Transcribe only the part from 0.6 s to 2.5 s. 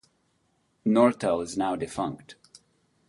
Nortel is now defunct.